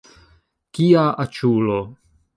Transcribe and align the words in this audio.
Kia 0.77 1.03
aĉulo! 1.27 1.81